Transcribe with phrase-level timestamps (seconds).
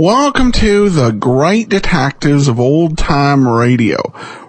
[0.00, 3.96] Welcome to the Great Detectives of Old Time Radio.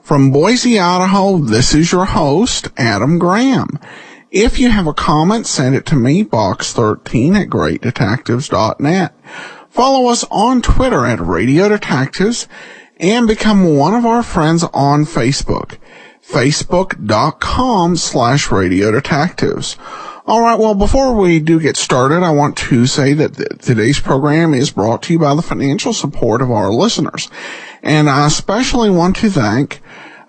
[0.04, 3.80] From Boise, Idaho, this is your host, Adam Graham.
[4.30, 9.16] If you have a comment, send it to me, box13 at greatdetectives.net.
[9.72, 12.48] Follow us on Twitter at Radio Detectives
[12.98, 15.80] and become one of our friends on Facebook.
[16.24, 19.78] Facebook.com slash Radio Detectives.
[20.30, 20.60] All right.
[20.60, 24.70] Well, before we do get started, I want to say that th- today's program is
[24.70, 27.32] brought to you by the financial support of our listeners.
[27.82, 29.82] And I especially want to thank,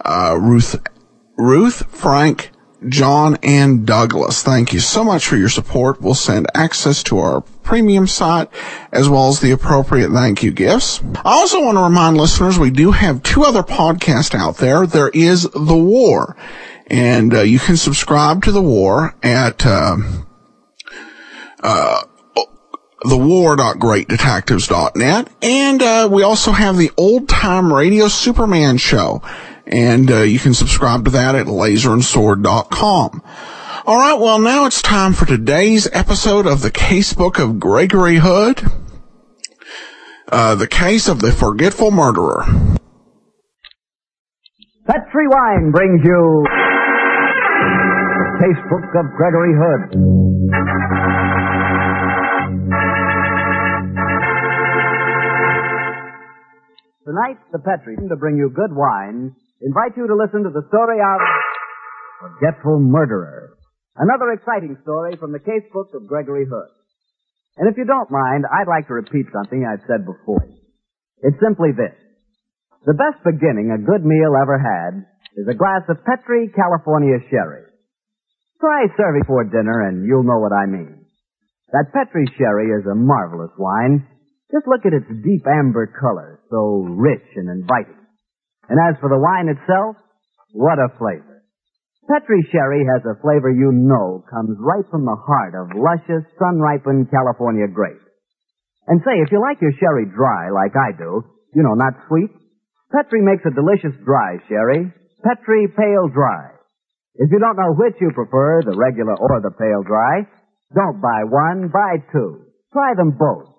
[0.03, 0.77] uh, Ruth,
[1.37, 2.51] Ruth, Frank,
[2.89, 4.43] John, and Douglas.
[4.43, 6.01] Thank you so much for your support.
[6.01, 8.49] We'll send access to our premium site
[8.93, 11.03] as well as the appropriate thank you gifts.
[11.17, 14.87] I also want to remind listeners we do have two other podcasts out there.
[14.87, 16.39] There is The War
[16.91, 19.97] and uh, you can subscribe to the war at uh,
[21.63, 22.03] uh,
[23.05, 29.23] thewar.greatdetectives.net, and uh, we also have the old time radio Superman show,
[29.67, 33.23] and uh, you can subscribe to that at laserandsword.com.
[33.87, 38.63] All right, well now it's time for today's episode of the Casebook of Gregory Hood,
[40.29, 42.45] uh, the case of the forgetful murderer.
[44.87, 46.45] Petri Wine brings you
[48.41, 51.01] Casebook of Gregory Hood.
[57.05, 61.01] Tonight, the Petri, to bring you good wine, invite you to listen to the story
[61.01, 61.19] of
[62.21, 63.57] Forgetful Murderer.
[63.97, 66.71] Another exciting story from the Casebook of Gregory Hood.
[67.59, 70.47] And if you don't mind, I'd like to repeat something I've said before.
[71.23, 71.97] It's simply this.
[72.87, 75.05] The best beginning a good meal ever had
[75.37, 77.71] is a glass of Petri California Sherry.
[78.61, 81.07] Try serving for dinner and you'll know what I mean.
[81.73, 84.07] That Petri Sherry is a marvelous wine.
[84.51, 88.01] Just look at its deep amber color, so rich and inviting.
[88.69, 89.97] And as for the wine itself,
[90.53, 91.47] what a flavor.
[92.11, 97.07] Petri Sherry has a flavor you know comes right from the heart of luscious, sun-ripened
[97.11, 98.03] California grapes.
[98.89, 101.23] And say, if you like your sherry dry like I do,
[101.55, 102.35] you know, not sweet,
[102.91, 104.91] Petri makes a delicious dry sherry,
[105.23, 106.51] Petri Pale Dry.
[107.17, 110.25] If you don't know which you prefer, the regular or the pale dry,
[110.75, 112.47] don't buy one, buy two.
[112.73, 113.51] Try them both.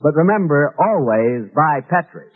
[0.00, 2.28] But remember, always buy Petri.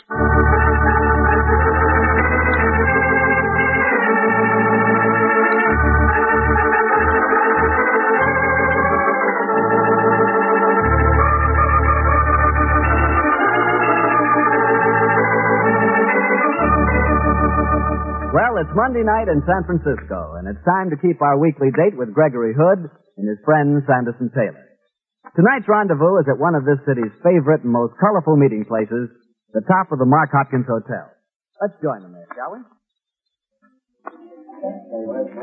[18.70, 22.14] It's Monday night in San Francisco, and it's time to keep our weekly date with
[22.14, 22.86] Gregory Hood
[23.18, 24.62] and his friend Sanderson Taylor.
[25.34, 29.10] Tonight's rendezvous is at one of this city's favorite and most colorful meeting places,
[29.50, 31.10] the top of the Mark Hopkins Hotel.
[31.58, 32.62] Let's join them there, shall we?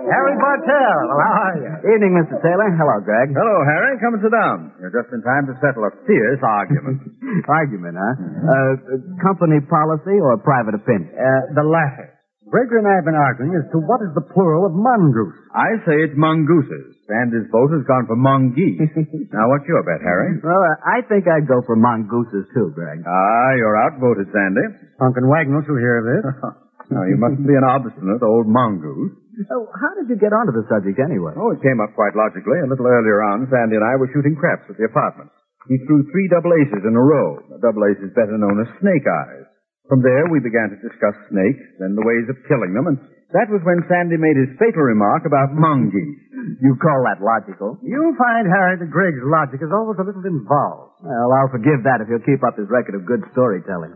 [0.07, 1.71] Harry Bartell, how are you?
[1.83, 2.37] Evening, Mr.
[2.39, 2.69] Taylor.
[2.79, 3.33] Hello, Greg.
[3.35, 3.99] Hello, Harry.
[3.99, 4.71] Come and sit down.
[4.79, 7.01] You're just in time to settle a fierce argument.
[7.51, 8.13] Argument, huh?
[8.23, 8.73] Uh,
[9.19, 11.11] company policy or private opinion?
[11.11, 12.16] uh, the latter.
[12.47, 15.35] Gregory and I have been arguing as to what is the plural of mongoose.
[15.52, 18.80] I say it's mongooses, and his vote has gone for mongeese.
[19.35, 20.40] now, what's your bet, Harry?
[20.40, 23.03] Well, uh, I think I'd go for mongooses too, Greg.
[23.03, 24.63] Ah, you're outvoted, Sandy.
[25.03, 26.24] Uncle Wagnalls will hear of this.
[26.96, 29.12] now, you mustn't be an obstinate old mongoose.
[29.52, 31.35] Oh, how did you get onto the subject anyway?
[31.35, 32.64] Oh, it came up quite logically.
[32.64, 35.29] A little earlier on, Sandy and I were shooting craps at the apartment.
[35.68, 37.44] He threw three double aces in a row.
[37.53, 39.46] A double ace is better known as snake eyes.
[39.87, 42.99] From there, we began to discuss snakes and the ways of killing them, and
[43.31, 46.19] that was when Sandy made his fatal remark about mongoose.
[46.63, 47.79] You call that logical?
[47.84, 51.03] You'll find, Harry, that Greg's logic is always a little involved.
[51.03, 53.95] Well, I'll forgive that if he'll keep up his record of good storytelling.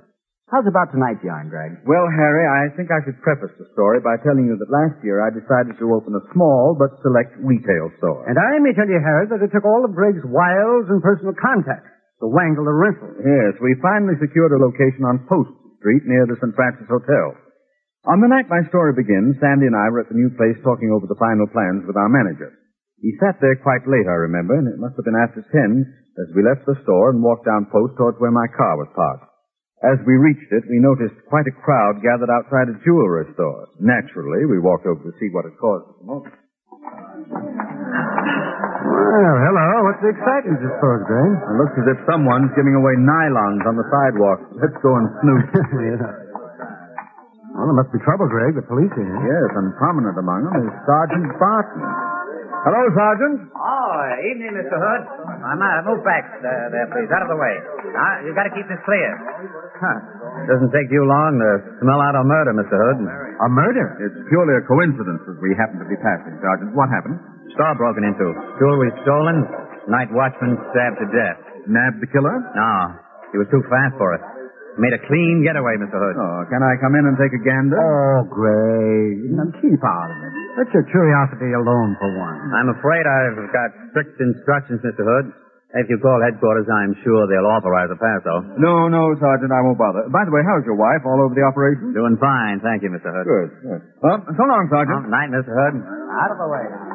[0.51, 1.79] How's about tonight's yarn, Greg?
[1.88, 5.23] Well, Harry, I think I should preface the story by telling you that last year
[5.23, 8.27] I decided to open a small but select retail store.
[8.27, 11.31] And I may tell you, Harry, that it took all of Greg's wiles and personal
[11.39, 11.87] contacts
[12.19, 13.15] to wangle the rental.
[13.23, 16.54] Yes, we finally secured a location on Post Street near the St.
[16.54, 17.33] Francis Hotel.
[18.06, 20.94] On the night my story begins, Sandy and I were at the new place talking
[20.94, 22.54] over the final plans with our manager.
[23.01, 25.81] He sat there quite late, I remember, and it must have been after ten
[26.22, 29.25] as we left the store and walked down Post towards where my car was parked.
[29.81, 33.74] As we reached it, we noticed quite a crowd gathered outside a jewelry store.
[33.81, 36.40] Naturally, we walked over to see what had caused the commotion.
[36.81, 36.98] Well,
[39.38, 39.68] hello.
[39.86, 41.30] What's the excitement, I suppose, Greg?
[41.38, 44.42] It looks as if someone's giving away nylons on the sidewalk.
[44.57, 45.45] Let's go and snoop.
[47.51, 48.56] Well, there must be trouble, Greg.
[48.56, 49.22] The police are here.
[49.28, 51.83] yes, and prominent among them is Sergeant Barton.
[52.61, 53.49] Hello, Sergeant.
[53.57, 54.77] Oh, evening, Mr.
[54.77, 55.01] Hood.
[55.41, 57.57] I'm uh, move back uh, there, please, out of the way.
[57.89, 59.09] Now, you've got to keep this clear.
[59.81, 59.97] Huh.
[60.45, 61.49] Doesn't take you long to
[61.81, 62.77] smell out a murder, Mr.
[62.77, 63.01] Hood.
[63.01, 63.97] A murder?
[64.05, 66.77] It's purely a coincidence that we happen to be passing, Sergeant.
[66.77, 67.17] What happened?
[67.57, 68.29] Store broken into.
[68.61, 69.41] Jewelry stolen.
[69.89, 71.41] Night watchman stabbed to death.
[71.65, 72.37] Nabbed the killer?
[72.53, 72.73] No,
[73.33, 74.21] he was too fast for us.
[74.79, 76.00] Made a clean getaway, Mr.
[76.00, 76.15] Hood.
[76.15, 77.75] Oh, can I come in and take a gander?
[77.75, 79.35] Oh, Greg.
[79.35, 80.31] Now, keep out of it.
[80.63, 82.39] Let your curiosity alone for once.
[82.56, 85.03] I'm afraid I've got strict instructions, Mr.
[85.03, 85.27] Hood.
[85.71, 88.44] If you call headquarters, I'm sure they'll authorize a pass, though.
[88.59, 90.03] No, no, Sergeant, I won't bother.
[90.12, 91.00] By the way, how's your wife?
[91.07, 91.95] All over the operation?
[91.95, 93.07] Doing fine, thank you, Mr.
[93.07, 93.23] Hood.
[93.23, 93.81] Good, good.
[94.03, 95.07] Well, so long, Sergeant.
[95.07, 95.47] Well, night, Mr.
[95.47, 95.79] Hood.
[95.79, 96.90] Out of the way.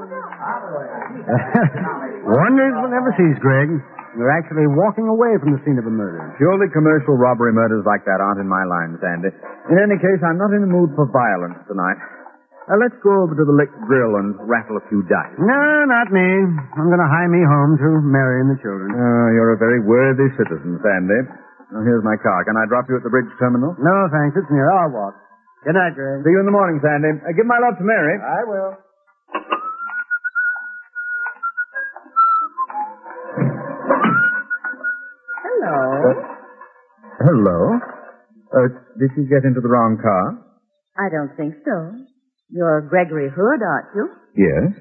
[2.26, 3.70] Wonders will never cease, Greg.
[4.16, 6.25] We're actually walking away from the scene of a murder.
[6.40, 9.28] Purely commercial robbery murders like that aren't in my line, Sandy.
[9.69, 12.00] In any case, I'm not in the mood for violence tonight.
[12.66, 15.37] Uh, let's go over to the Lick Grill and rattle a few dice.
[15.38, 16.26] No, not me.
[16.75, 18.90] I'm going to hie me home to Mary and the children.
[18.90, 21.20] Uh, you're a very worthy citizen, Sandy.
[21.70, 22.42] Now, here's my car.
[22.42, 23.76] Can I drop you at the bridge terminal?
[23.78, 24.34] No, thanks.
[24.34, 24.66] It's near.
[24.66, 25.14] I'll walk.
[25.62, 26.25] Good night, Greg.
[26.26, 27.20] See you in the morning, Sandy.
[27.22, 28.16] Uh, give my love to Mary.
[28.19, 28.86] I will.
[35.87, 36.12] Hello.
[37.23, 37.61] Hello.
[38.50, 38.69] Uh,
[38.99, 40.35] did you get into the wrong car?
[40.99, 41.94] I don't think so.
[42.50, 44.05] You're Gregory Hood, aren't you?
[44.35, 44.75] Yes.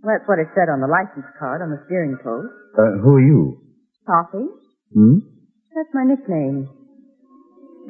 [0.00, 2.48] Well, that's what it said on the license card on the steering post.
[2.78, 3.60] Uh, who are you?
[4.06, 4.48] Toffee?
[4.94, 5.18] Hmm?
[5.74, 6.68] That's my nickname.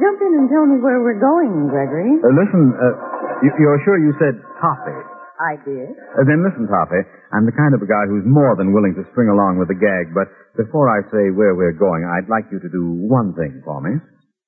[0.00, 2.10] Jump in and tell me where we're going, Gregory.
[2.20, 2.94] Uh, listen, uh,
[3.42, 4.98] you, you're sure you said Toffee?
[5.36, 5.92] I did.
[6.16, 7.04] Uh, then listen, Toffee.
[7.36, 9.76] I'm the kind of a guy who's more than willing to string along with the
[9.76, 13.60] gag, but before I say where we're going, I'd like you to do one thing
[13.60, 14.00] for me.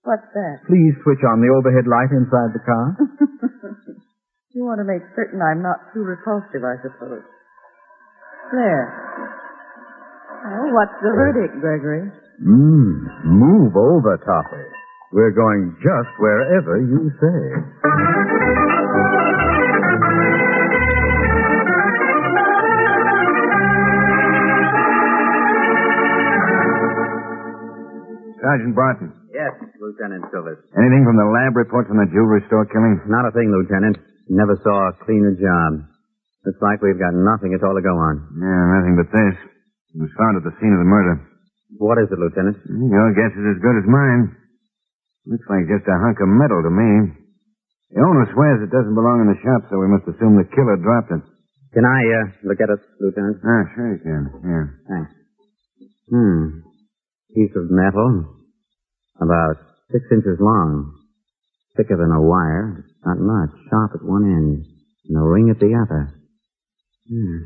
[0.09, 0.65] What's that?
[0.65, 2.87] Please switch on the overhead light inside the car.
[4.57, 7.27] you want to make certain I'm not too repulsive, I suppose.
[8.49, 8.87] There.
[10.49, 12.09] Well, what's the verdict, Gregory?
[12.41, 12.95] Mmm,
[13.29, 14.69] move over, Toffee.
[15.13, 18.58] We're going just wherever you say.
[28.49, 29.13] Sergeant Barton.
[29.29, 30.57] Yes, Lieutenant Silvers.
[30.73, 32.97] Anything from the lab reports on the jewelry store killing?
[33.05, 34.01] Not a thing, Lieutenant.
[34.33, 35.85] Never saw a cleaner job.
[36.49, 38.25] Looks like we've got nothing at all to go on.
[38.41, 39.37] Yeah, nothing but this.
[39.93, 41.21] It was found at the scene of the murder.
[41.77, 42.57] What is it, Lieutenant?
[42.73, 44.33] Your guess is as good as mine.
[45.29, 47.21] Looks like just a hunk of metal to me.
[47.93, 50.81] The owner swears it doesn't belong in the shop, so we must assume the killer
[50.81, 51.21] dropped it.
[51.77, 53.45] Can I, uh, look at it, Lieutenant?
[53.45, 54.23] Ah, sure you can.
[54.41, 54.81] Here.
[54.89, 55.13] Thanks.
[56.09, 56.65] Hmm.
[57.37, 58.38] Piece of metal.
[59.19, 59.57] About
[59.91, 60.95] six inches long.
[61.77, 62.87] Thicker than a wire.
[63.07, 63.51] Not much.
[63.71, 64.67] Sharp at one end.
[65.09, 66.15] And a ring at the other.
[67.09, 67.39] Hmm.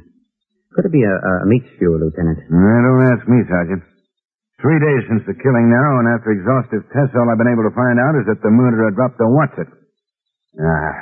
[0.73, 2.41] Could it be a, a meat skewer, Lieutenant?
[2.49, 3.85] Uh, don't ask me, Sergeant.
[4.65, 7.75] Three days since the killing now, and after exhaustive tests, all I've been able to
[7.75, 9.69] find out is that the murderer dropped the what's-it.
[10.55, 10.93] Ah,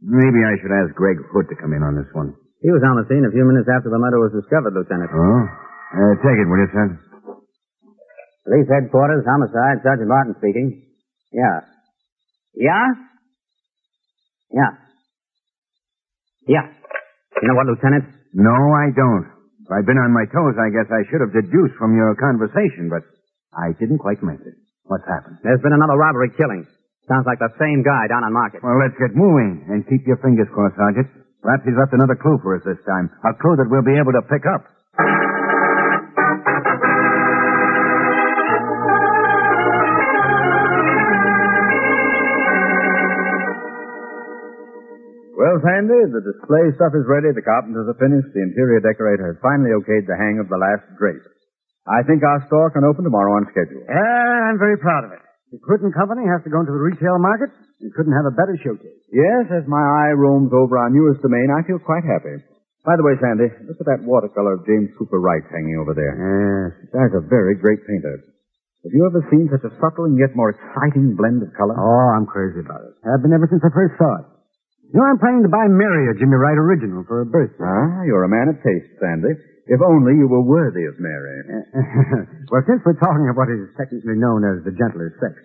[0.00, 2.32] maybe I should ask Greg Hood to come in on this one.
[2.62, 5.10] He was on the scene a few minutes after the murder was discovered, Lieutenant.
[5.10, 5.42] Oh?
[5.90, 6.86] Uh, take it, will you, sir?
[8.50, 10.82] Police headquarters, homicide, Sergeant Barton speaking.
[11.30, 11.62] Yeah.
[12.58, 12.86] Yeah?
[14.50, 14.72] Yeah.
[16.50, 16.66] Yeah.
[17.38, 18.10] You know what, Lieutenant?
[18.34, 19.30] No, I don't.
[19.62, 22.90] If I'd been on my toes, I guess I should have deduced from your conversation,
[22.90, 23.06] but
[23.54, 24.58] I didn't quite make it.
[24.82, 25.38] What's happened?
[25.46, 26.66] There's been another robbery killing.
[27.06, 28.66] Sounds like the same guy down on Market.
[28.66, 31.06] Well, let's get moving and keep your fingers crossed, Sergeant.
[31.38, 33.14] Perhaps he's left another clue for us this time.
[33.22, 34.66] A clue that we'll be able to pick up.
[45.50, 47.34] Well, Sandy, the display stuff is ready.
[47.34, 48.30] The carpenters are finished.
[48.30, 51.26] The interior decorator has finally okayed the hang of the last drape.
[51.90, 53.82] I think our store can open tomorrow on schedule.
[53.82, 55.18] Yeah, I'm very proud of it.
[55.50, 57.50] The Hood Company has to go into the retail market.
[57.82, 59.02] You couldn't have a better showcase.
[59.10, 62.46] Yes, as my eye roams over our newest domain, I feel quite happy.
[62.86, 66.14] By the way, Sandy, look at that watercolor of James Cooper Wright hanging over there.
[66.14, 66.78] Yes.
[66.78, 68.22] The guy's a very great painter.
[68.86, 71.74] Have you ever seen such a subtle and yet more exciting blend of color?
[71.74, 72.94] Oh, I'm crazy about it.
[73.02, 74.39] I've been ever since I first saw it.
[74.90, 77.62] You know, I'm planning to buy Mary a Jimmy Wright original for her birthday.
[77.62, 79.38] Ah, you're a man of taste, Sandy.
[79.70, 81.46] If only you were worthy of Mary.
[82.50, 85.38] well, since we're talking of what is technically known as the gentler sex,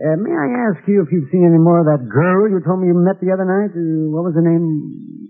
[0.00, 2.80] Uh, may I ask you if you've seen any more of that girl you told
[2.80, 3.76] me you met the other night?
[3.76, 4.64] Uh, what was her name?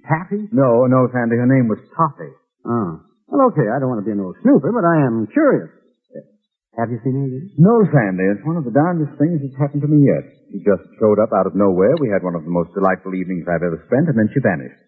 [0.06, 0.46] Taffy?
[0.54, 1.34] No, no, Sandy.
[1.42, 2.30] Her name was Toffee.
[2.62, 3.02] Oh.
[3.26, 3.66] Well, okay.
[3.66, 5.74] I don't want to be an old snooper, but I am curious.
[6.14, 6.22] Uh,
[6.78, 7.50] Have you seen her yet?
[7.58, 8.22] No, Sandy.
[8.30, 10.22] It's one of the darndest things that's happened to me yet.
[10.50, 11.94] She just showed up out of nowhere.
[12.02, 14.78] We had one of the most delightful evenings I've ever spent, and then she vanished.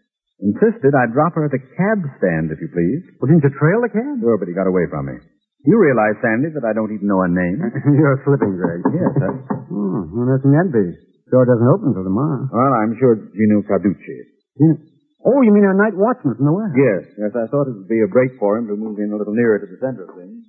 [0.42, 3.02] Insisted I'd drop her at a cab stand, if you please.
[3.22, 4.18] Well, didn't you trail the cab?
[4.18, 5.16] Sure, but he got away from me.
[5.62, 7.62] You realize, Sandy, that I don't even know her name?
[7.94, 8.82] You're slipping, Greg.
[8.98, 9.30] yes, sir.
[9.30, 10.86] Oh, hmm, well, that's that be.
[11.30, 12.50] Door doesn't open until tomorrow.
[12.50, 14.18] Well, I'm sure it's Gino Carducci.
[14.58, 14.90] You-
[15.22, 16.74] Oh, you mean our night watchman from the warehouse?
[16.74, 19.16] Yes, yes, I thought it would be a break for him to move in a
[19.16, 20.41] little nearer to the center of things.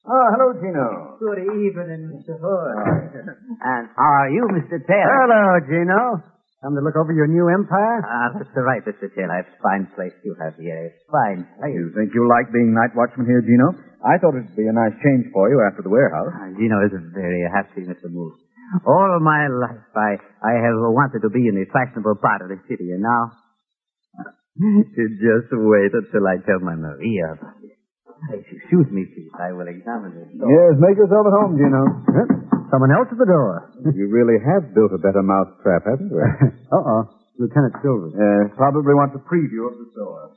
[0.00, 1.20] Oh, hello, Gino.
[1.20, 2.40] Good evening, Mr.
[2.40, 2.76] Hood.
[3.60, 4.80] and how are you, Mr.
[4.88, 5.12] Taylor?
[5.28, 6.24] Hello, Gino.
[6.64, 8.00] Come to look over your new empire?
[8.04, 9.12] Ah, that's the right, Mr.
[9.12, 9.44] Taylor.
[9.44, 10.88] It's a fine place you have here.
[10.88, 11.72] It's fine place.
[11.76, 13.76] You think you like being night watchman here, Gino?
[14.00, 16.32] I thought it'd be a nice change for you after the warehouse.
[16.32, 18.08] Ah, Gino isn't very happy, Mr.
[18.08, 18.40] Moose.
[18.88, 22.60] All my life, I, I have wanted to be in the fashionable part of the
[22.68, 23.36] city, and now...
[24.56, 27.79] you just wait until I tell my Maria about it.
[28.28, 29.32] Excuse me, please.
[29.38, 30.28] I will examine it.
[30.36, 31.80] Yes, make yourself at home, Gino.
[32.70, 33.72] Someone else at the door.
[33.96, 36.20] you really have built a better mouse trap, haven't you?
[36.76, 37.02] Uh-oh.
[37.40, 38.12] Lieutenant Silver.
[38.12, 40.36] uh, probably want a preview of the store.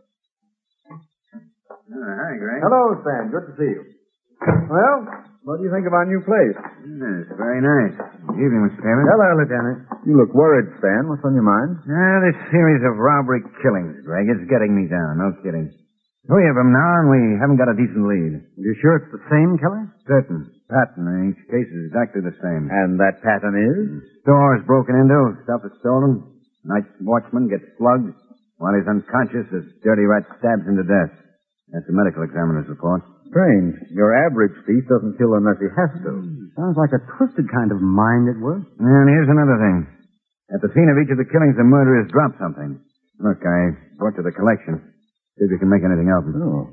[1.91, 2.63] hi, Greg.
[2.63, 3.27] Hello, Stan.
[3.29, 3.83] Good to see you.
[4.71, 4.97] Well,
[5.43, 6.55] what do you think of our new place?
[6.87, 7.95] Yes, very nice.
[7.99, 8.79] Good evening, Mr.
[8.79, 9.03] Taylor.
[9.07, 9.77] Hello, Lieutenant.
[10.07, 11.11] You look worried, Stan.
[11.11, 11.83] What's on your mind?
[11.85, 15.19] Ah, this series of robbery killings, Greg, it's getting me down.
[15.19, 15.67] No kidding.
[16.23, 18.47] Three of them now, and we haven't got a decent lead.
[18.55, 19.91] You sure it's the same killer?
[20.07, 20.47] Certain.
[20.71, 22.71] Pattern in each case is exactly the same.
[22.71, 24.07] And that pattern is?
[24.23, 26.23] Stores broken into, stuff is stolen.
[26.63, 28.15] Night watchman gets slugged.
[28.55, 31.11] While he's unconscious, this dirty rat stabs him to death.
[31.75, 33.03] That's the medical examiner's report.
[33.27, 33.75] Strange.
[33.91, 36.23] Your average thief doesn't kill unless he has to.
[36.55, 38.63] Sounds like a twisted kind of mind at work.
[38.79, 39.91] And here's another thing.
[40.55, 42.79] At the scene of each of the killings, the murderers dropped something.
[43.19, 44.92] Look, I brought you the collection.
[45.37, 46.37] See if you can make anything out of it.
[46.37, 46.69] Oh.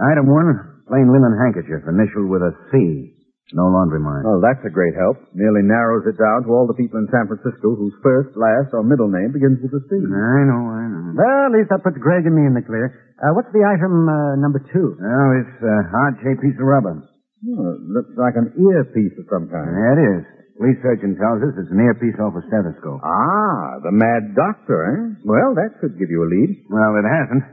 [0.00, 3.16] Item one, plain linen handkerchief, initialed with a C.
[3.52, 4.24] No laundry mark.
[4.24, 5.20] Well, that's a great help.
[5.36, 8.80] Merely narrows it down to all the people in San Francisco whose first, last, or
[8.80, 10.00] middle name begins with a C.
[10.00, 11.12] I know, I know.
[11.20, 13.12] Well, at least that puts Greg and me in the clear.
[13.20, 14.96] Uh, what's the item uh, number two?
[14.96, 16.96] Well, it's a hard-shaped piece of rubber.
[16.96, 19.68] Oh, it looks like an earpiece of some kind.
[19.68, 20.22] There it is.
[20.56, 23.02] Police surgeon tells us it's an earpiece off a stethoscope.
[23.04, 25.00] Ah, the mad doctor, eh?
[25.28, 26.50] Well, that could give you a lead.
[26.72, 27.44] Well, it hasn't.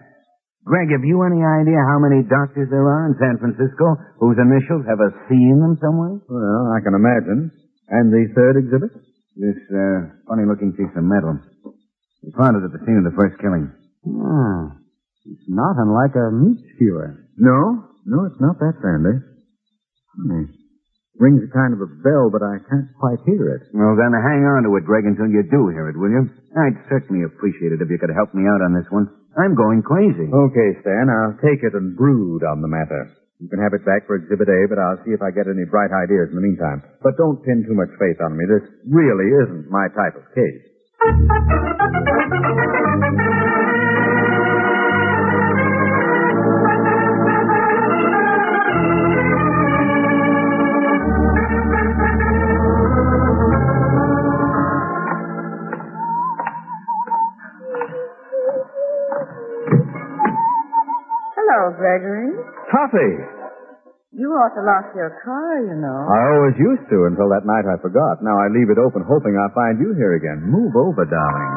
[0.69, 4.85] Greg, have you any idea how many doctors there are in San Francisco whose initials
[4.85, 6.21] have a C in them somewhere?
[6.29, 7.49] Well, I can imagine.
[7.89, 8.93] And the third exhibit?
[9.33, 11.41] This uh, funny-looking piece of metal.
[12.21, 13.65] We found it at the scene of the first killing.
[14.13, 14.77] Ah,
[15.25, 17.17] it's not unlike a meat skewer.
[17.41, 19.25] No, no, it's not that, Sandy.
[20.21, 20.53] Hmm.
[21.17, 23.73] Rings a kind of a bell, but I can't quite hear it.
[23.73, 26.29] Well, then hang on to it, Greg, until you do hear it, will you?
[26.53, 29.09] I'd certainly appreciate it if you could help me out on this one.
[29.37, 30.25] I'm going crazy.
[30.25, 33.13] Okay, Stan, I'll take it and brood on the matter.
[33.39, 35.63] You can have it back for Exhibit A, but I'll see if I get any
[35.63, 36.83] bright ideas in the meantime.
[37.01, 38.43] But don't pin too much faith on me.
[38.43, 40.63] This really isn't my type of case.
[61.49, 62.29] Hello, Gregory.
[62.69, 63.13] Toffee!
[64.13, 65.97] You ought to lock your car, you know.
[66.05, 68.21] I always used to until that night I forgot.
[68.21, 70.45] Now I leave it open hoping I'll find you here again.
[70.45, 71.53] Move over, darling.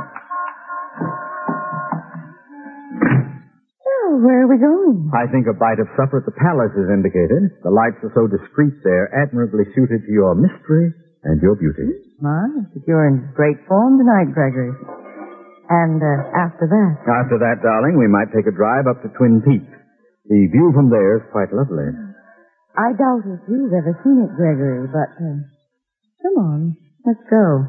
[3.84, 5.12] Oh, where are we going?
[5.12, 7.52] I think a bite of supper at the palace is indicated.
[7.60, 10.88] The lights are so discreet they're admirably suited to your mystery
[11.28, 12.16] and your beauty.
[12.20, 14.72] My, I think you're in great form tonight, Gregory.
[15.72, 19.40] And uh, after that, After that, darling, we might take a drive up to Twin
[19.44, 19.72] Peaks.
[20.32, 21.92] The view from there is quite lovely.
[22.72, 25.44] I doubt if you've ever seen it, Gregory, but uh,
[26.24, 27.68] come on, let's go.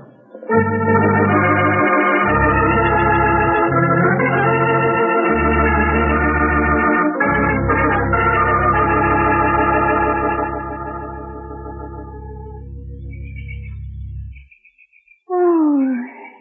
[15.29, 15.83] Oh,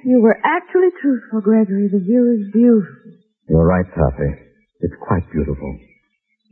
[0.07, 1.89] you were actually truthful, Gregory.
[1.91, 3.11] The view is beautiful.
[3.49, 4.39] You're right, Toffee.
[4.83, 5.81] It's quite beautiful.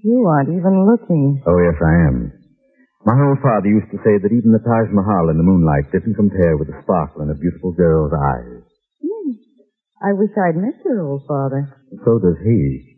[0.02, 1.42] You aren't even looking.
[1.45, 2.33] Oh, yes, I am.
[3.04, 6.21] My old father used to say that even the Taj Mahal in the moonlight didn't
[6.21, 8.61] compare with the sparkle in a beautiful girl's eyes.
[9.00, 9.30] Hmm.
[10.04, 11.69] I wish I'd met your old father.
[12.04, 12.97] So does he.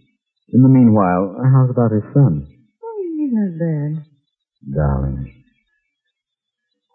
[0.54, 2.46] In the meanwhile, how's about his son?
[2.82, 3.92] Oh, he's not bad.
[4.74, 5.42] Darling.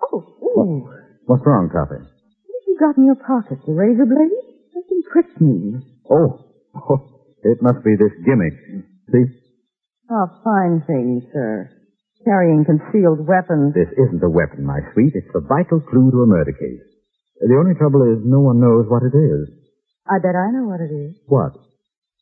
[0.04, 0.88] Oh, ooh.
[1.26, 2.04] What's wrong, Toffee?
[2.04, 3.60] What have you got in your pocket?
[3.66, 4.36] The razor blade?
[4.72, 5.80] Something pricked me.
[6.12, 6.44] Oh.
[6.76, 7.00] oh,
[7.44, 8.56] it must be this gimmick.
[9.12, 9.47] See?
[10.08, 11.68] A fine thing, sir.
[12.24, 13.76] Carrying concealed weapons.
[13.76, 15.12] This isn't a weapon, my sweet.
[15.16, 16.86] It's the vital clue to a murder case.
[17.44, 19.52] The only trouble is no one knows what it is.
[20.08, 21.20] I bet I know what it is.
[21.28, 21.54] What?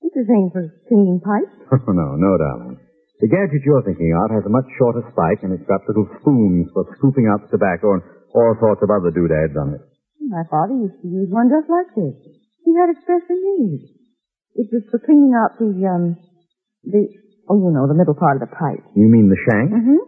[0.01, 1.53] It's a thing for cleaning pipes.
[1.73, 2.77] Oh, no, no, darling.
[3.21, 6.69] The gadget you're thinking of has a much shorter spike, and it's got little spoons
[6.73, 9.81] for scooping out the tobacco and all sorts of other doodads on it.
[10.21, 12.17] My father used to use one just like this.
[12.65, 13.81] He had it specially made.
[14.57, 16.17] It was for cleaning out the, um,
[16.83, 17.07] the,
[17.49, 18.83] oh, you know, the middle part of the pipe.
[18.95, 19.71] You mean the shank?
[19.71, 20.01] Mm-hmm.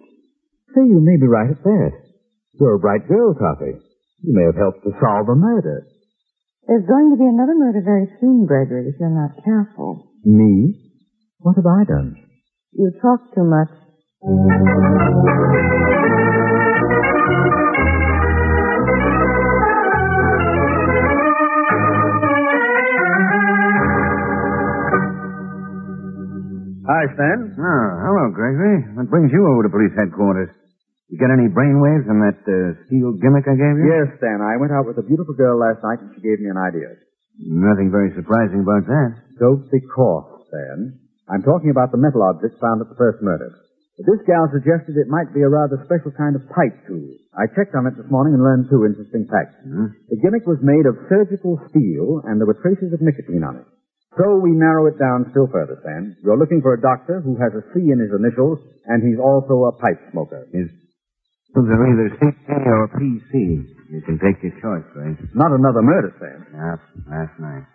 [0.76, 1.92] Say, you may be right at that.
[2.60, 3.78] You're a bright girl, Toffee.
[4.24, 5.88] You may have helped to solve a murder.
[6.68, 10.12] There's going to be another murder very soon, Gregory, if you're not careful.
[10.26, 10.76] Me?
[11.40, 12.18] What have I done?
[12.74, 13.70] You talk too much.
[26.88, 27.52] Hi, Stan.
[27.60, 28.80] Oh, hello, Gregory.
[28.96, 30.56] What brings you over to police headquarters?
[31.12, 33.92] You get any brainwaves from that uh, steel gimmick I gave you?
[33.92, 34.40] Yes, Stan.
[34.40, 36.96] I went out with a beautiful girl last night, and she gave me an idea.
[37.44, 39.20] Nothing very surprising about that.
[39.36, 40.96] Don't be cross, Stan.
[41.28, 43.52] I'm talking about the metal object found at the first murder.
[44.00, 47.04] This gal suggested it might be a rather special kind of pipe tool.
[47.36, 49.60] I checked on it this morning and learned two interesting facts.
[49.60, 49.92] Hmm?
[50.08, 53.68] The gimmick was made of surgical steel, and there were traces of nicotine on it.
[54.16, 56.16] So we narrow it down still further, Stan.
[56.24, 59.68] You're looking for a doctor who has a C in his initials, and he's also
[59.68, 60.48] a pipe smoker.
[60.56, 60.72] His
[61.56, 63.34] those are either CP or PC.
[63.90, 65.16] You can take your choice, Greg.
[65.32, 66.44] Not another murder, Stan.
[66.54, 67.66] Yeah, last night.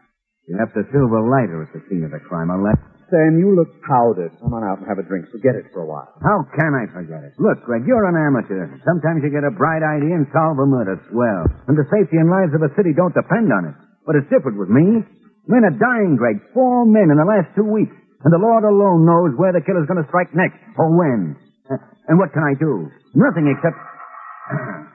[0.47, 2.53] You left a silver lighter at the scene of the crime.
[2.53, 2.85] I left.
[3.09, 4.33] Stan, you look powdered.
[4.39, 5.27] Come on out and have a drink.
[5.33, 6.15] Forget it for a while.
[6.21, 7.33] How can I forget it?
[7.41, 8.71] Look, Greg, you're an amateur.
[8.85, 11.01] Sometimes you get a bright idea and solve a murder.
[11.09, 11.45] Swell.
[11.69, 13.77] And the safety and lives of a city don't depend on it.
[14.05, 15.05] But it's different with me.
[15.49, 16.39] Men are dying, Greg.
[16.55, 17.95] Four men in the last two weeks.
[18.23, 21.35] And the Lord alone knows where the killer's going to strike next or when.
[21.67, 21.75] Uh,
[22.07, 22.87] and what can I do?
[23.19, 23.75] Nothing except.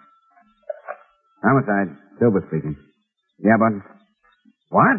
[1.44, 1.92] Homicide.
[2.20, 2.76] Silver speaking.
[3.44, 3.84] Yeah, Barton.
[4.70, 4.98] What?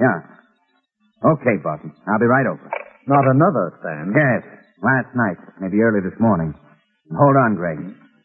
[0.00, 0.18] Yeah.
[1.36, 1.92] Okay, Barton.
[2.08, 2.64] I'll be right over.
[3.06, 4.12] Not another, Stan.
[4.16, 4.42] Yes.
[4.82, 5.36] Last night.
[5.60, 6.54] Maybe early this morning.
[7.12, 7.78] Hold on, Greg.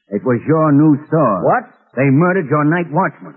[0.09, 1.43] It was your new store.
[1.43, 1.63] What?
[1.95, 3.35] They murdered your night watchman.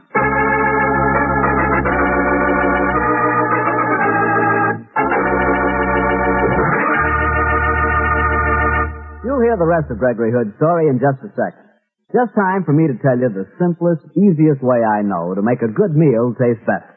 [9.45, 11.69] Hear the rest of Gregory Hood's story in just a second.
[12.17, 15.61] Just time for me to tell you the simplest, easiest way I know to make
[15.61, 16.89] a good meal taste better.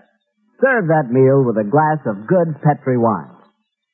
[0.64, 3.36] Serve that meal with a glass of good Petri wine.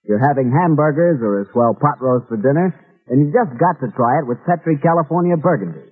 [0.06, 2.76] You're having hamburgers or a swell pot roast for dinner,
[3.08, 5.90] and you've just got to try it with Petri California Burgundy.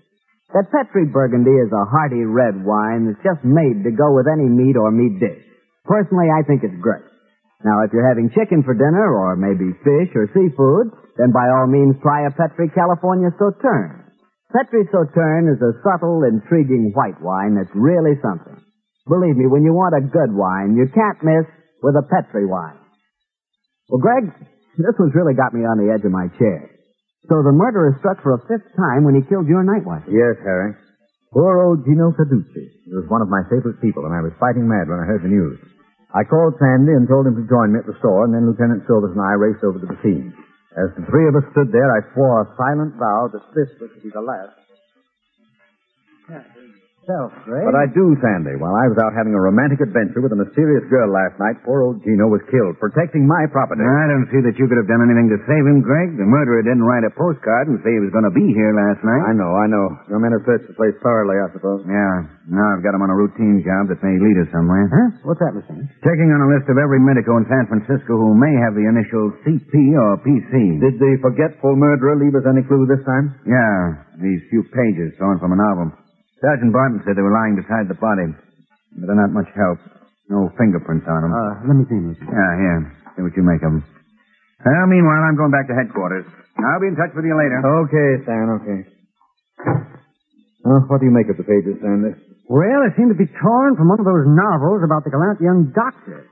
[0.54, 4.52] That Petri Burgundy is a hearty red wine that's just made to go with any
[4.52, 5.44] meat or meat dish.
[5.88, 7.08] Personally, I think it's great.
[7.62, 11.70] Now, if you're having chicken for dinner, or maybe fish or seafood, then by all
[11.70, 14.02] means try a Petri California Sauterne.
[14.50, 18.58] Petri Sauterne is a subtle, intriguing white wine that's really something.
[19.08, 21.46] Believe me, when you want a good wine, you can't miss
[21.82, 22.78] with a Petri wine.
[23.90, 24.30] Well, Greg,
[24.78, 26.70] this one's really got me on the edge of my chair.
[27.30, 30.04] So the murderer struck for a fifth time when he killed your night watch.
[30.10, 30.74] Yes, Harry.
[31.32, 32.66] Poor old Gino Carducci.
[32.86, 35.24] He was one of my favorite people, and I was fighting mad when I heard
[35.24, 35.60] the news.
[36.12, 38.84] I called Sandy and told him to join me at the store, and then Lieutenant
[38.84, 40.36] Silvers and I raced over to the scene.
[40.76, 43.92] As the three of us stood there, I swore a silent vow that this was
[43.96, 44.56] to be the last.
[47.10, 47.66] Self, Greg.
[47.66, 48.62] But I do, Sandy.
[48.62, 51.82] While I was out having a romantic adventure with a mysterious girl last night, poor
[51.82, 53.82] old Gino was killed, protecting my property.
[53.82, 56.14] I don't see that you could have done anything to save him, Greg.
[56.14, 59.02] The murderer didn't write a postcard and say he was going to be here last
[59.02, 59.24] night.
[59.26, 59.86] I know, I know.
[60.14, 61.82] Your men have searched the place thoroughly, I suppose.
[61.90, 62.38] Yeah.
[62.54, 64.86] Now I've got him on a routine job that may lead us somewhere.
[64.86, 65.26] Huh?
[65.26, 65.90] What's that, Lieutenant?
[66.06, 69.34] Checking on a list of every medico in San Francisco who may have the initials
[69.42, 70.78] CP or PC.
[70.78, 73.34] Did the forgetful murderer leave us any clue this time?
[73.50, 75.98] Yeah, these few pages torn from an album.
[76.42, 78.26] Sergeant Barton said they were lying beside the body,
[78.98, 79.78] but they're not much help.
[80.30, 81.34] No fingerprints on them.
[81.34, 82.18] Uh, let me see, Lieutenant.
[82.34, 82.80] yeah, here.
[83.18, 83.84] See what you make of them.
[84.64, 86.26] Well, meanwhile, I'm going back to headquarters.
[86.58, 87.58] I'll be in touch with you later.
[87.86, 88.80] Okay, Stan, okay.
[90.66, 92.14] Oh, what do you make of the pages, Sandy?
[92.50, 95.74] Well, they seem to be torn from one of those novels about the gallant young
[95.74, 96.30] doctor.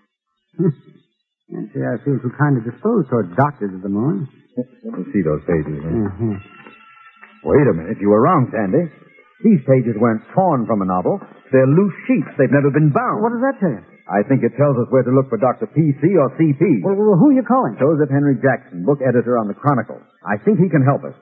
[0.57, 4.29] Can't say I feel too kind of disposed toward doctors at the moment.
[4.85, 5.81] Let me see those pages.
[5.81, 5.89] huh?
[5.89, 6.37] Uh-huh.
[7.49, 7.97] Wait a minute.
[8.01, 8.85] You were wrong, Sandy.
[9.43, 11.19] These pages weren't torn from a novel.
[11.51, 12.27] They're loose sheets.
[12.35, 13.23] They've never been bound.
[13.23, 13.83] What does that tell you?
[14.09, 15.69] I think it tells us where to look for Dr.
[15.69, 16.61] PC or CP.
[16.83, 17.77] Well, well, who are you calling?
[17.77, 20.01] Joseph Henry Jackson, book editor on the Chronicle.
[20.25, 21.13] I think he can help us.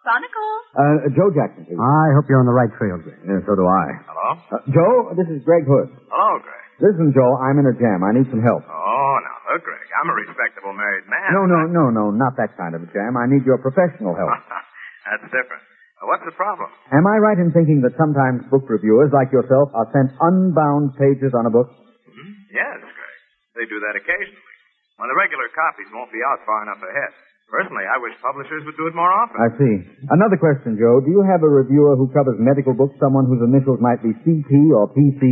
[0.00, 0.50] Chronicle.
[0.78, 1.76] Uh, Joe Jackson, please.
[1.76, 3.18] I hope you're on the right trail, Greg.
[3.26, 3.86] Yeah, so do I.
[4.06, 4.28] Hello?
[4.38, 5.90] Uh, Joe, this is Greg Hood.
[6.08, 6.62] Hello, Greg.
[6.78, 8.06] Listen, Joe, I'm in a jam.
[8.06, 8.62] I need some help.
[8.70, 9.82] Oh, now look, Greg.
[9.98, 11.28] I'm a respectable married man.
[11.34, 13.18] No, no, no, no, not that kind of a jam.
[13.18, 14.30] I need your professional help.
[15.10, 15.64] That's different.
[16.04, 16.70] What's the problem?
[16.94, 21.34] Am I right in thinking that sometimes book reviewers like yourself are sent unbound pages
[21.34, 21.68] on a book?
[22.06, 22.32] Hmm?
[22.54, 23.16] Yes, Greg.
[23.58, 24.54] They do that occasionally.
[25.02, 27.12] When the regular copies won't be out far enough ahead.
[27.50, 29.40] Personally, I wish publishers would do it more often.
[29.40, 29.74] I see.
[30.12, 31.00] Another question, Joe.
[31.00, 34.52] Do you have a reviewer who covers medical books, someone whose initials might be CP
[34.76, 35.22] or PC?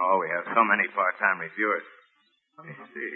[0.00, 1.84] Oh, we have so many part-time reviewers.
[2.56, 3.12] Let me see.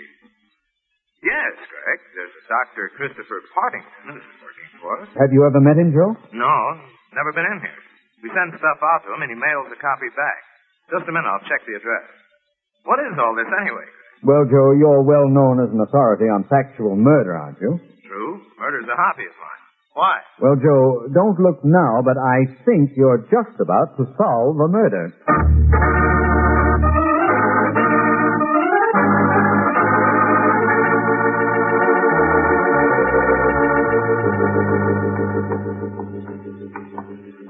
[1.25, 1.99] Yes, Greg.
[2.13, 2.85] There's a Dr.
[3.01, 5.09] Christopher Partington who's working for us.
[5.17, 6.13] Have you ever met him, Joe?
[6.37, 6.53] No,
[7.15, 7.81] never been in here.
[8.23, 10.41] We send stuff out to him and he mails a copy back.
[10.93, 12.07] Just a minute, I'll check the address.
[12.85, 13.87] What is all this anyway,
[14.25, 17.79] Well, Joe, you're well known as an authority on factual murder, aren't you?
[18.05, 18.41] True.
[18.59, 19.63] Murder's a hobby of mine.
[19.95, 20.17] Why?
[20.41, 25.13] Well, Joe, don't look now, but I think you're just about to solve a murder.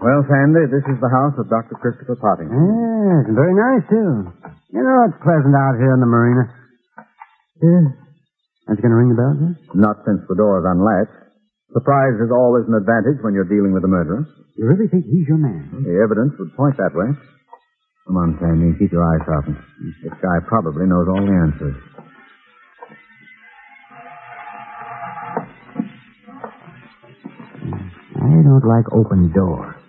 [0.01, 1.77] Well, Sandy, this is the house of Dr.
[1.77, 2.57] Christopher Partington.
[2.57, 4.33] Yes, and very nice, too.
[4.73, 6.49] You know, it's pleasant out here in the marina.
[7.61, 7.85] Yeah.
[8.65, 9.53] Aren't you going to ring the bell, Jim?
[9.77, 11.13] Not since the door is unlatched.
[11.77, 14.25] Surprise is always an advantage when you're dealing with a murderer.
[14.57, 15.69] You really think he's your man?
[15.69, 17.13] Hmm, the evidence would point that way.
[18.09, 19.55] Come on, Sandy, keep your eyes open.
[20.03, 21.77] This guy probably knows all the answers.
[28.17, 29.80] I don't like open doors.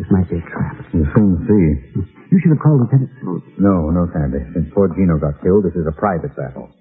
[0.00, 0.80] This might be a trap.
[0.96, 2.00] You'll soon see.
[2.32, 3.44] You should have called Lieutenant Smoot.
[3.60, 4.40] No, no, Sandy.
[4.56, 6.72] Since poor Gino got killed, this is a private battle.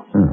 [0.00, 0.32] Huh.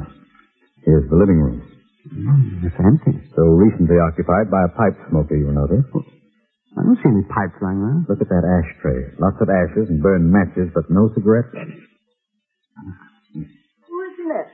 [0.80, 1.60] Here's the living room.
[2.08, 3.20] Mm, it's empty.
[3.36, 5.84] So recently occupied by a pipe smoker, you'll notice.
[5.92, 8.08] I don't see any pipes lying around.
[8.08, 9.12] Look at that ashtray.
[9.20, 11.52] Lots of ashes and burned matches, but no cigarettes.
[11.52, 14.48] Who is it?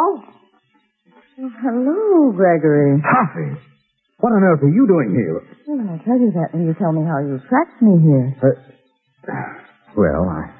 [0.00, 0.29] Oh.
[1.40, 3.00] Hello, Gregory.
[3.00, 3.56] Toffee!
[4.20, 5.40] What on earth are you doing here?
[5.64, 8.28] Well, I'll tell you that when you tell me how you tracked me here.
[8.44, 8.52] Uh,
[9.96, 10.52] well, I,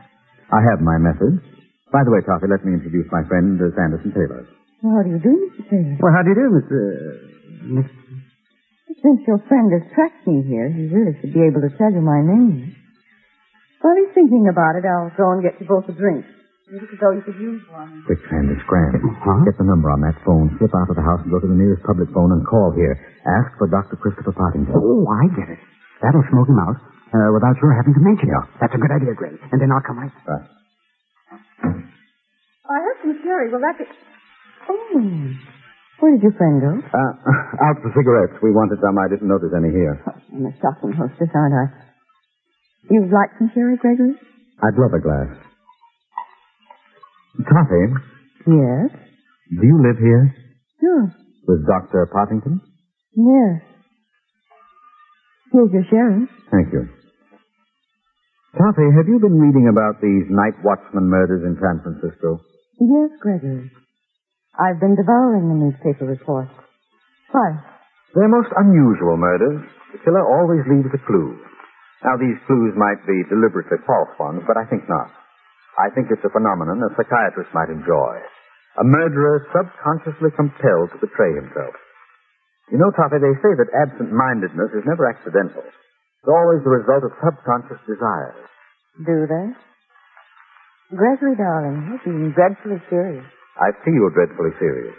[0.57, 1.45] I have my methods.
[1.93, 4.49] By the way, Toffee, let me introduce my friend, uh, Sanderson Taylor.
[4.81, 5.69] Well, how do you do, Mr.
[5.69, 5.97] Taylor?
[6.01, 6.79] Well, how do you do, Mr.
[7.77, 7.97] Mr.
[9.05, 12.01] Since your friend has tracked me here, he really should be able to tell you
[12.01, 12.73] my name.
[13.85, 16.25] While he's thinking about it, I'll go and get you both a drink.
[16.71, 18.07] You look as though you could use one.
[18.07, 18.95] Quick, Sandy, scram.
[18.95, 19.43] Huh?
[19.43, 21.59] Get the number on that phone, slip out of the house and go to the
[21.59, 22.95] nearest public phone and call here.
[23.27, 23.99] Ask for Dr.
[23.99, 24.71] Christopher Partington.
[24.79, 25.59] Oh, I get it.
[25.99, 26.79] That'll smoke him out
[27.11, 28.39] uh, without your having to mention it.
[28.63, 29.35] That's a good idea, Greg.
[29.51, 30.15] And then I'll come right.
[30.31, 30.47] Right.
[32.71, 33.51] I have some sherry.
[33.51, 33.91] Will that be...
[34.71, 35.03] Oh.
[35.99, 36.73] Where did your friend go?
[36.87, 37.13] Uh,
[37.67, 38.39] out for cigarettes.
[38.47, 38.95] We wanted some.
[38.95, 39.99] I didn't notice any here.
[40.07, 41.67] I'm a shocking hostess, aren't I?
[42.95, 44.15] You'd like some sherry, Gregory?
[44.63, 45.50] I'd love a glass.
[47.39, 47.87] Toffee,
[48.47, 48.91] Yes.
[49.55, 50.35] do you live here
[50.81, 51.05] Sure.
[51.47, 52.07] with Dr.
[52.13, 52.61] Partington?
[53.15, 53.63] Yes.
[55.53, 56.27] Here's your sherry.
[56.51, 56.89] Thank you.
[58.59, 62.41] Toffee, have you been reading about these night watchman murders in San Francisco?
[62.81, 63.71] Yes, Gregory.
[64.59, 66.51] I've been devouring the newspaper reports.
[67.31, 67.55] Why?
[68.15, 69.63] They're most unusual murders.
[69.93, 71.39] The killer always leaves a clue.
[72.05, 75.11] Now, these clues might be deliberately false ones, but I think not.
[75.79, 78.15] I think it's a phenomenon a psychiatrist might enjoy.
[78.79, 81.75] A murderer subconsciously compelled to betray himself.
[82.71, 85.63] You know, Toffee, they say that absent-mindedness is never accidental.
[85.67, 88.47] It's always the result of subconscious desires.
[89.03, 89.47] Do they?
[90.95, 93.27] Gregory, darling, you're being dreadfully serious.
[93.59, 94.95] I feel dreadfully serious.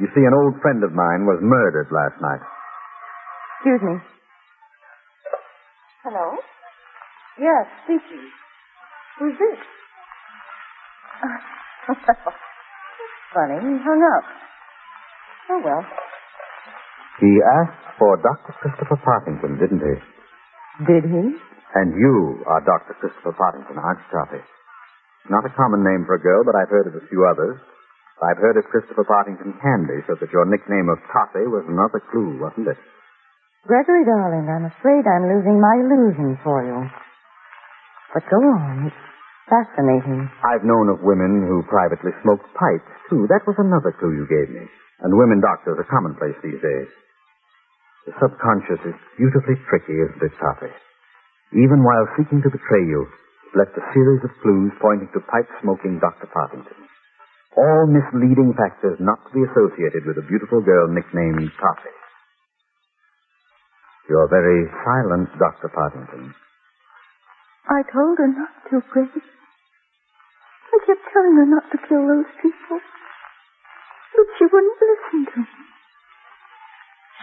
[0.00, 2.40] You see, an old friend of mine was murdered last night.
[3.60, 3.96] Excuse me.
[6.04, 6.36] Hello?
[7.38, 8.24] Yes, speaking.
[9.20, 9.60] Who's this?
[13.34, 14.24] Funny, he hung up.
[15.50, 15.84] Oh, well.
[17.20, 18.52] He asked for Dr.
[18.60, 19.96] Christopher Partington, didn't he?
[20.88, 21.24] Did he?
[21.76, 22.96] And you are Dr.
[23.00, 24.44] Christopher Partington, aren't you, Toffee?
[25.30, 27.60] Not a common name for a girl, but I've heard of a few others.
[28.20, 32.38] I've heard of Christopher Partington Candy, so that your nickname of Toffee was another clue,
[32.40, 32.78] wasn't it?
[33.66, 36.90] Gregory, darling, I'm afraid I'm losing my illusion for you.
[38.12, 38.90] But go on.
[38.90, 39.11] It's
[39.48, 40.28] fascinating.
[40.42, 43.26] I've known of women who privately smoked pipes, too.
[43.30, 44.66] That was another clue you gave me.
[45.02, 46.90] And women doctors are commonplace these days.
[48.06, 50.74] The subconscious is beautifully tricky, isn't it, Toffee?
[51.54, 56.00] Even while seeking to betray you, it left a series of clues pointing to pipe-smoking
[56.00, 56.26] Dr.
[56.32, 56.82] Partington.
[57.54, 61.98] All misleading factors not to be associated with a beautiful girl nicknamed Toffee.
[64.08, 65.68] You're very silent, Dr.
[65.68, 66.34] Partington.
[67.68, 69.08] I told her not to, Greg.
[70.72, 72.80] I kept telling her not to kill those people.
[74.16, 75.62] But she wouldn't listen to me.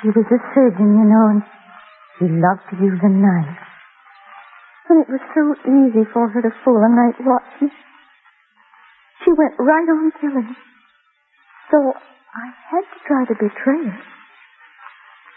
[0.01, 1.43] She was a surgeon, you know, and
[2.17, 3.61] she loved to use a knife.
[4.89, 7.71] And it was so easy for her to fool a night watchman.
[9.23, 10.55] She went right on killing.
[11.69, 14.03] So I had to try to betray her.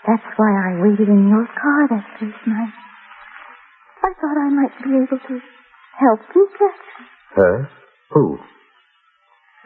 [0.07, 2.82] That's why I waited in your car that first night.
[4.03, 5.41] I thought I might be able to
[5.99, 7.07] help you catch her.
[7.37, 7.71] Her?
[8.11, 8.39] Who?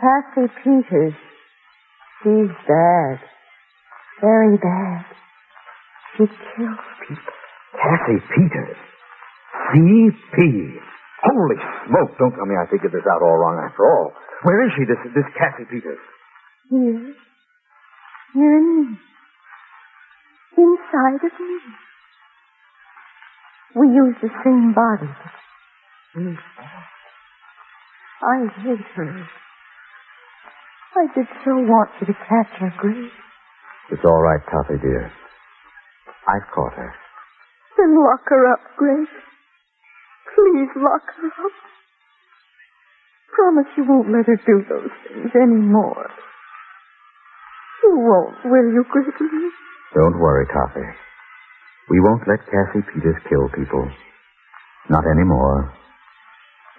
[0.01, 1.14] Cassie Peters.
[2.22, 3.18] She's bad.
[4.20, 5.05] Very bad.
[6.16, 7.35] She kills people.
[7.81, 8.77] Cassie Peters.
[9.72, 10.79] C.P.
[11.22, 11.57] Holy
[11.88, 12.12] smoke!
[12.18, 14.12] Don't tell me I figured this out all wrong after all.
[14.42, 15.99] Where is she, this this Cassie Peters?
[16.70, 17.14] Here.
[18.35, 18.99] Here in me.
[20.57, 21.59] Inside of me.
[23.76, 25.36] We use the same body, but.
[28.24, 29.12] I hate her.
[30.96, 33.12] I did so want you to catch her, Grace.
[33.92, 35.12] It's all right, Toffee, dear.
[36.26, 36.90] I've caught her.
[37.76, 39.12] Then lock her up, Grace.
[40.34, 41.56] Please lock her up.
[43.36, 46.08] Promise you won't let her do those things anymore.
[47.84, 49.50] You won't, will you, Gregory?
[49.94, 50.96] Don't worry, Toffee.
[51.88, 53.88] We won't let Cassie Peters kill people.
[54.90, 55.72] Not anymore.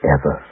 [0.04, 0.44] Ever.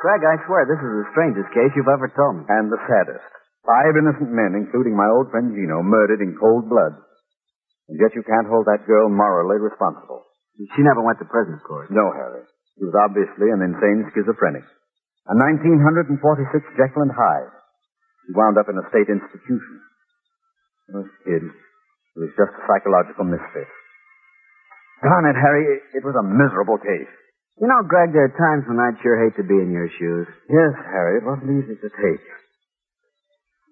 [0.00, 2.44] Greg, I swear this is the strangest case you've ever told me.
[2.48, 3.24] And the saddest.
[3.64, 7.00] Five innocent men, including my old friend Gino, murdered in cold blood.
[7.88, 10.24] And yet you can't hold that girl morally responsible.
[10.56, 11.88] She never went to prison, of course.
[11.88, 12.44] No, Harry.
[12.76, 14.64] She was obviously an insane schizophrenic.
[15.28, 17.52] A 1946 Jekyll and Hyde.
[18.28, 19.80] She wound up in a state institution.
[20.92, 21.44] This kid
[22.14, 23.66] it was just a psychological misfit.
[25.02, 27.10] Darn it, Harry, it was a miserable case.
[27.58, 30.30] You know, Greg, there are times when I'd sure hate to be in your shoes.
[30.46, 32.24] Yes, Harry, it wasn't easy to take.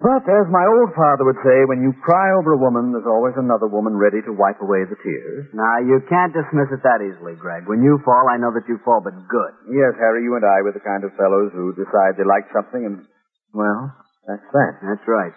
[0.02, 3.38] But as my old father would say, when you cry over a woman, there's always
[3.38, 5.46] another woman ready to wipe away the tears.
[5.54, 7.70] Now, you can't dismiss it that easily, Greg.
[7.70, 9.52] When you fall, I know that you fall, but good.
[9.70, 12.82] Yes, Harry, you and I were the kind of fellows who decide they like something
[12.82, 13.06] and,
[13.54, 13.94] well,
[14.26, 14.82] that's that.
[14.82, 15.34] That's right.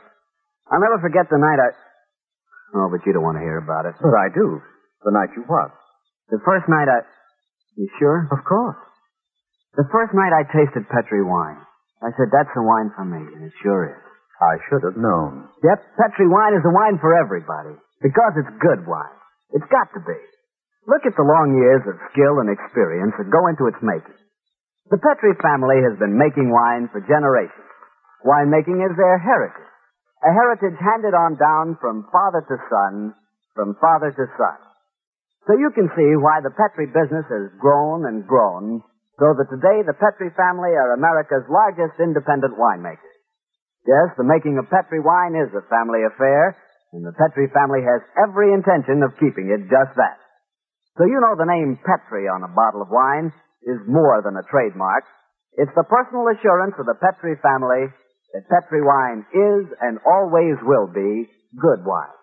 [0.73, 1.69] I'll never forget the night I...
[2.73, 3.93] Oh, but you don't want to hear about it.
[4.01, 4.65] But I do.
[5.06, 5.78] The night you what?
[6.34, 7.06] The first night I...
[7.78, 8.25] You sure?
[8.34, 8.82] Of course.
[9.78, 11.62] The first night I tasted Petri wine.
[12.01, 14.01] I said, that's the wine for me, and it sure is.
[14.45, 15.49] I should have known.
[15.65, 17.73] Yep, Petri wine is the wine for everybody.
[18.05, 19.17] Because it's good wine.
[19.58, 20.19] It's got to be.
[20.86, 24.21] Look at the long years of skill and experience that go into its making.
[24.93, 27.65] The Petri family has been making wine for generations.
[28.21, 29.65] Winemaking is their heritage.
[30.21, 33.17] A heritage handed on down from father to son,
[33.58, 34.60] from father to son.
[35.49, 38.81] So you can see why the Petri business has grown and grown,
[39.17, 43.14] so that today the Petri family are America's largest independent winemakers.
[43.86, 46.58] Yes, the making of Petri wine is a family affair,
[46.93, 50.17] and the Petri family has every intention of keeping it just that.
[50.98, 53.30] So you know the name Petri on a bottle of wine
[53.62, 55.06] is more than a trademark.
[55.60, 57.93] It's the personal assurance of the Petri family
[58.34, 62.15] that Petri wine is and always will be good wine.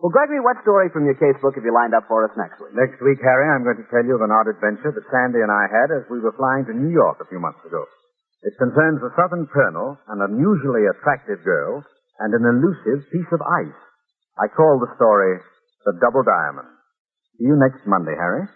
[0.00, 2.72] Well, Gregory, what story from your casebook have you lined up for us next week?
[2.72, 5.52] Next week, Harry, I'm going to tell you of an odd adventure that Sandy and
[5.52, 7.84] I had as we were flying to New York a few months ago.
[8.42, 11.84] It concerns a Southern colonel, an unusually attractive girl,
[12.20, 13.80] and an elusive piece of ice.
[14.40, 15.40] I call the story
[15.84, 16.68] The Double Diamond.
[17.36, 18.48] See you next Monday, Harry.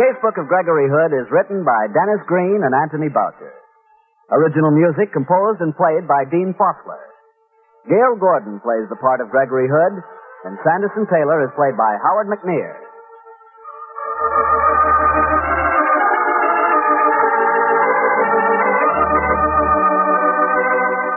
[0.00, 3.52] The Casebook of Gregory Hood is written by Dennis Green and Anthony Boucher.
[4.32, 7.04] Original music composed and played by Dean Fossler.
[7.84, 10.00] Gale Gordon plays the part of Gregory Hood,
[10.48, 12.80] and Sanderson Taylor is played by Howard McNear.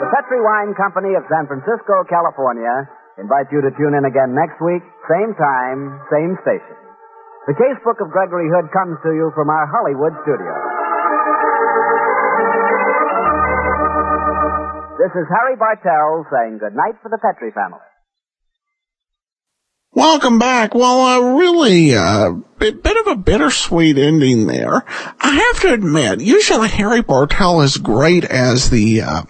[0.04, 4.60] The Petri Wine Company of San Francisco, California invite you to tune in again next
[4.60, 6.83] week, same time, same station.
[7.46, 10.54] The Casebook of Gregory Hood comes to you from our Hollywood studio.
[14.98, 17.84] This is Harry Bartell saying good night for the Petri family.
[19.92, 20.74] Welcome back.
[20.74, 24.86] Well, uh, really, uh, bit, bit of a bittersweet ending there.
[25.20, 29.24] I have to admit, usually Harry Bartell is great as the, uh,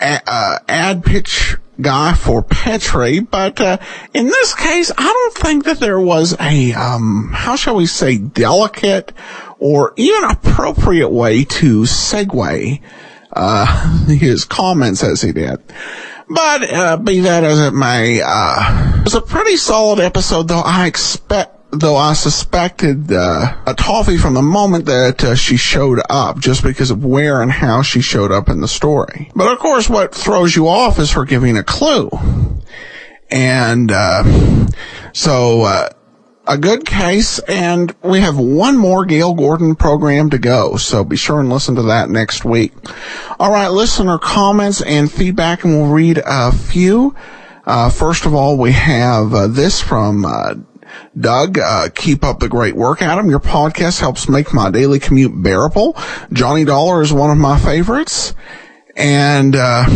[0.00, 3.78] a, uh, ad pitch guy for Petri, but, uh,
[4.14, 8.18] in this case, I don't think that there was a, um, how shall we say,
[8.18, 9.12] delicate
[9.58, 12.80] or even appropriate way to segue,
[13.32, 15.58] uh, his comments as he did.
[16.28, 20.62] But uh, be that as it may, uh, it was a pretty solid episode, though
[20.64, 21.55] I expect.
[21.70, 26.62] Though I suspected uh, a Toffee from the moment that uh, she showed up, just
[26.62, 29.30] because of where and how she showed up in the story.
[29.34, 32.08] But of course, what throws you off is her giving a clue,
[33.30, 34.68] and uh,
[35.12, 35.88] so uh,
[36.46, 41.16] a good case, and we have one more Gale Gordon program to go, so be
[41.16, 42.72] sure and listen to that next week.
[43.40, 47.16] All right, listener comments and feedback, and we'll read a few.
[47.64, 50.54] Uh, first of all, we have uh, this from uh,
[51.18, 53.30] Doug, uh, keep up the great work, Adam.
[53.30, 55.96] Your podcast helps make my daily commute bearable.
[56.32, 58.34] Johnny Dollar is one of my favorites.
[58.96, 59.86] And, uh,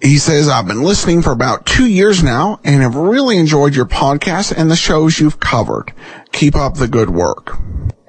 [0.00, 3.86] he says, I've been listening for about two years now and have really enjoyed your
[3.86, 5.92] podcast and the shows you've covered.
[6.32, 7.56] Keep up the good work.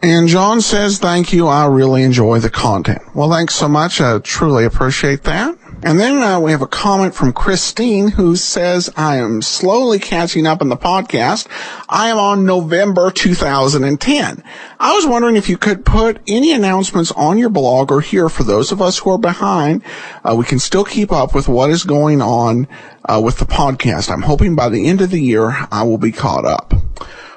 [0.01, 1.47] And John says, thank you.
[1.47, 3.01] I really enjoy the content.
[3.15, 4.01] Well, thanks so much.
[4.01, 5.57] I truly appreciate that.
[5.85, 10.47] And then uh, we have a comment from Christine who says, I am slowly catching
[10.47, 11.45] up in the podcast.
[11.89, 14.43] I am on November 2010.
[14.79, 18.43] I was wondering if you could put any announcements on your blog or here for
[18.43, 19.83] those of us who are behind.
[20.23, 22.69] Uh, we can still keep up with what is going on
[23.03, 24.09] uh, with the podcast.
[24.09, 26.73] I'm hoping by the end of the year I will be caught up.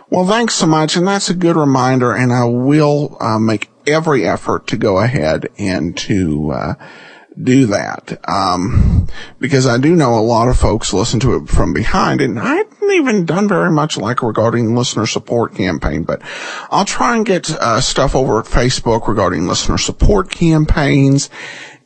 [0.08, 4.24] Well, thanks so much, and that's a good reminder, and I will uh, make every
[4.24, 6.74] effort to go ahead and to uh,
[7.42, 9.06] do that, um,
[9.38, 12.56] because I do know a lot of folks listen to it from behind, and I
[12.56, 16.22] haven't even done very much like regarding listener support campaign, but
[16.70, 21.28] I'll try and get uh, stuff over at Facebook regarding listener support campaigns,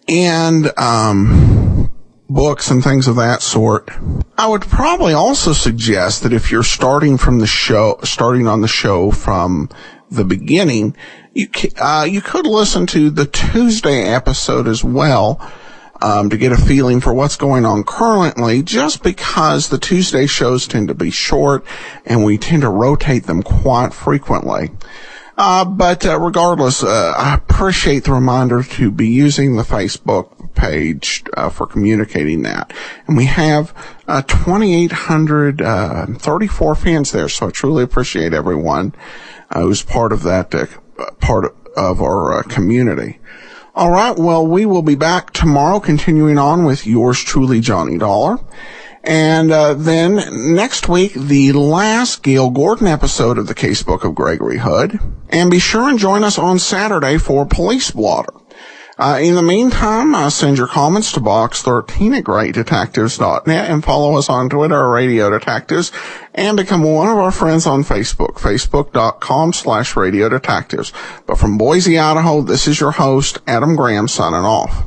[0.09, 1.91] and um,
[2.29, 3.91] books and things of that sort.
[4.39, 8.69] I would probably also suggest that if you're starting from the show, starting on the
[8.69, 9.69] show from
[10.11, 10.97] the beginning,
[11.33, 15.40] you uh, you could listen to the Tuesday episode as well.
[16.03, 20.66] Um, to get a feeling for what's going on currently, just because the Tuesday shows
[20.66, 21.62] tend to be short
[22.07, 24.71] and we tend to rotate them quite frequently.
[25.37, 31.23] Uh, but uh, regardless, uh, I appreciate the reminder to be using the Facebook page
[31.35, 32.73] uh, for communicating that.
[33.07, 33.75] And we have
[34.09, 38.95] uh, 2,834 fans there, so I truly appreciate everyone
[39.53, 40.53] who's part of that
[41.21, 43.19] part of our community.
[43.75, 48.39] All right, well, we will be back tomorrow, continuing on with yours truly, Johnny Dollar.
[49.03, 54.59] And uh, then next week, the last Gale Gordon episode of the Casebook of Gregory
[54.59, 54.99] Hood.
[55.31, 58.35] And be sure and join us on Saturday for Police Blotter.
[59.01, 64.29] Uh, in the meantime, uh, send your comments to box13 at greatdetectives.net and follow us
[64.29, 65.91] on Twitter Radio Detectives
[66.35, 70.93] and become one of our friends on Facebook, facebook.com slash radio detectives.
[71.25, 74.85] But from Boise, Idaho, this is your host, Adam Graham, signing off.